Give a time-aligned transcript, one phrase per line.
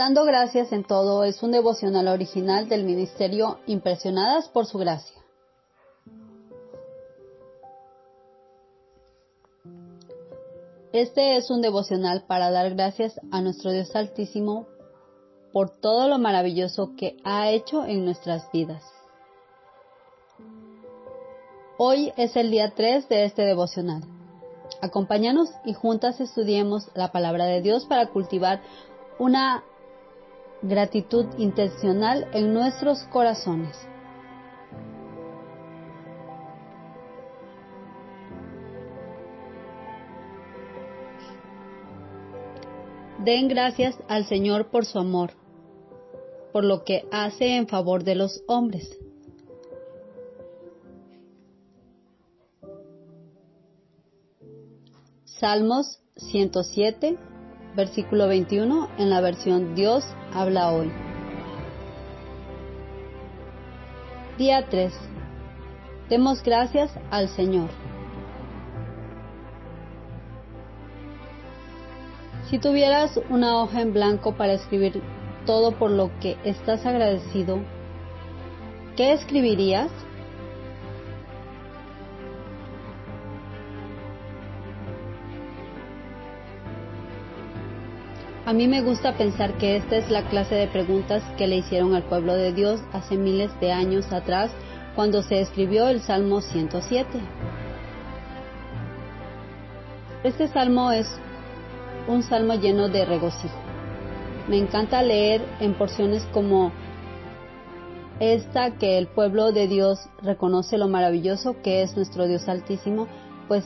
[0.00, 5.22] Dando gracias en todo es un devocional original del Ministerio Impresionadas por Su Gracia.
[10.94, 14.68] Este es un devocional para dar gracias a nuestro Dios Altísimo
[15.52, 18.82] por todo lo maravilloso que ha hecho en nuestras vidas.
[21.76, 24.00] Hoy es el día 3 de este devocional.
[24.80, 28.62] Acompáñanos y juntas estudiemos la palabra de Dios para cultivar
[29.18, 29.62] una
[30.62, 33.76] gratitud intencional en nuestros corazones.
[43.24, 45.32] Den gracias al Señor por su amor,
[46.52, 48.98] por lo que hace en favor de los hombres.
[55.24, 57.18] Salmos 107,
[57.76, 60.90] versículo 21 en la versión Dios habla hoy.
[64.38, 64.92] Día 3.
[66.08, 67.68] Demos gracias al Señor.
[72.48, 75.02] Si tuvieras una hoja en blanco para escribir
[75.46, 77.60] todo por lo que estás agradecido,
[78.96, 79.90] ¿qué escribirías?
[88.50, 91.94] A mí me gusta pensar que esta es la clase de preguntas que le hicieron
[91.94, 94.50] al pueblo de Dios hace miles de años atrás
[94.96, 97.08] cuando se escribió el Salmo 107.
[100.24, 101.06] Este salmo es
[102.08, 103.54] un salmo lleno de regocijo.
[104.48, 106.72] Me encanta leer en porciones como
[108.18, 113.06] esta que el pueblo de Dios reconoce lo maravilloso que es nuestro Dios Altísimo,
[113.46, 113.64] pues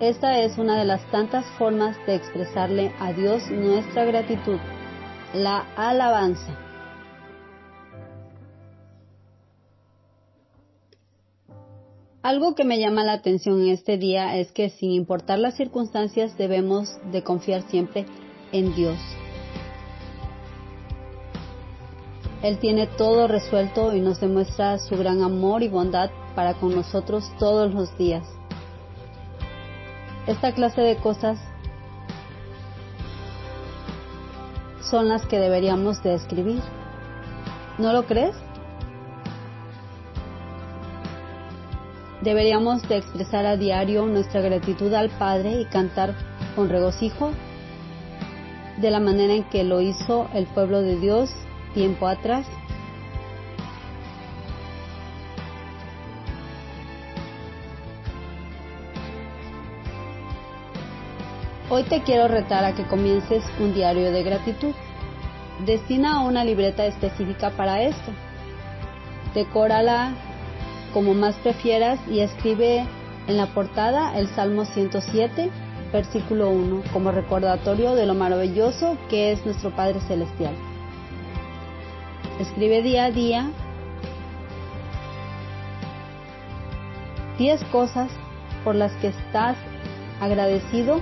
[0.00, 4.58] esta es una de las tantas formas de expresarle a Dios nuestra gratitud,
[5.32, 6.58] la alabanza.
[12.22, 16.36] Algo que me llama la atención en este día es que sin importar las circunstancias
[16.38, 18.06] debemos de confiar siempre
[18.50, 18.98] en Dios.
[22.42, 27.30] Él tiene todo resuelto y nos demuestra su gran amor y bondad para con nosotros
[27.38, 28.24] todos los días.
[30.26, 31.38] Esta clase de cosas
[34.90, 36.62] son las que deberíamos de escribir.
[37.78, 38.34] ¿No lo crees?
[42.22, 46.14] Deberíamos de expresar a diario nuestra gratitud al Padre y cantar
[46.56, 47.32] con regocijo
[48.78, 51.30] de la manera en que lo hizo el pueblo de Dios
[51.74, 52.46] tiempo atrás.
[61.74, 64.72] Hoy te quiero retar a que comiences un diario de gratitud.
[65.66, 68.12] Destina una libreta específica para esto.
[69.34, 70.12] Decórala
[70.92, 72.86] como más prefieras y escribe
[73.26, 75.50] en la portada el Salmo 107,
[75.92, 80.54] versículo 1, como recordatorio de lo maravilloso que es nuestro Padre Celestial.
[82.38, 83.50] Escribe día a día
[87.38, 88.12] 10 cosas
[88.62, 89.56] por las que estás
[90.20, 91.00] agradecido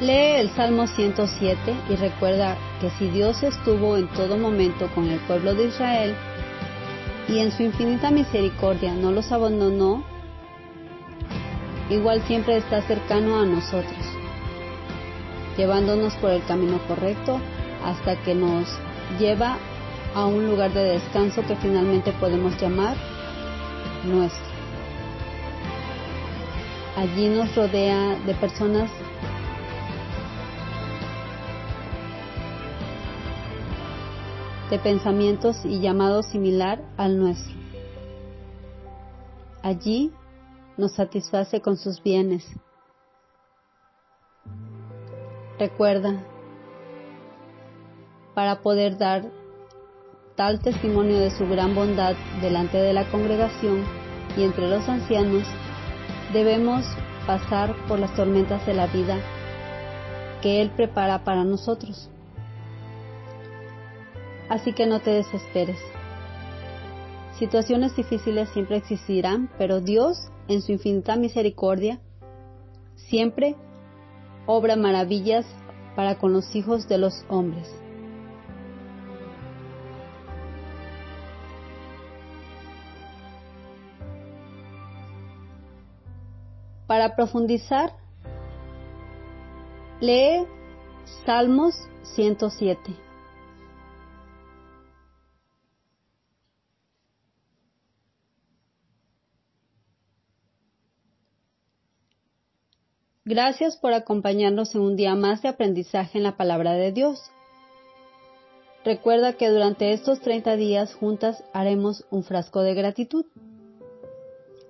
[0.00, 5.18] Lee el Salmo 107 y recuerda que si Dios estuvo en todo momento con el
[5.20, 6.16] pueblo de Israel
[7.28, 10.02] y en su infinita misericordia no los abandonó,
[11.90, 13.92] igual siempre está cercano a nosotros,
[15.58, 17.38] llevándonos por el camino correcto
[17.84, 18.68] hasta que nos
[19.18, 19.58] lleva
[20.14, 22.96] a un lugar de descanso que finalmente podemos llamar
[24.04, 24.50] nuestro.
[26.96, 28.90] Allí nos rodea de personas
[34.70, 37.54] de pensamientos y llamado similar al nuestro.
[39.62, 40.12] Allí
[40.76, 42.46] nos satisface con sus bienes.
[45.58, 46.24] Recuerda,
[48.34, 49.24] para poder dar
[50.36, 53.84] tal testimonio de su gran bondad delante de la congregación
[54.36, 55.44] y entre los ancianos,
[56.32, 56.86] debemos
[57.26, 59.18] pasar por las tormentas de la vida
[60.40, 62.08] que Él prepara para nosotros
[64.50, 65.78] así que no te desesperes.
[67.38, 72.00] Situaciones difíciles siempre existirán, pero Dios, en su infinita misericordia,
[72.96, 73.56] siempre
[74.44, 75.46] obra maravillas
[75.96, 77.74] para con los hijos de los hombres.
[86.86, 87.92] Para profundizar,
[90.00, 90.44] lee
[91.24, 93.09] Salmos 107.
[103.30, 107.22] Gracias por acompañarnos en un día más de aprendizaje en la palabra de Dios.
[108.84, 113.24] Recuerda que durante estos 30 días juntas haremos un frasco de gratitud.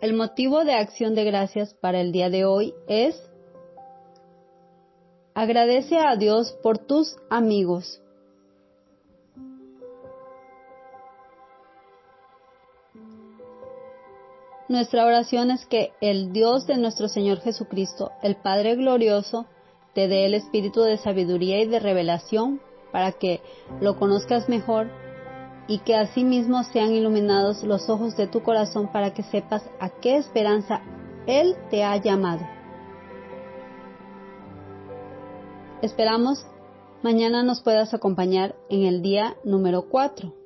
[0.00, 3.22] El motivo de acción de gracias para el día de hoy es
[5.34, 8.00] agradece a Dios por tus amigos.
[14.68, 19.46] Nuestra oración es que el Dios de nuestro Señor Jesucristo, el Padre glorioso,
[19.94, 22.60] te dé el espíritu de sabiduría y de revelación
[22.90, 23.40] para que
[23.80, 24.88] lo conozcas mejor
[25.68, 30.16] y que asimismo sean iluminados los ojos de tu corazón para que sepas a qué
[30.16, 30.82] esperanza
[31.28, 32.44] Él te ha llamado.
[35.80, 36.44] Esperamos
[37.04, 40.45] mañana nos puedas acompañar en el día número 4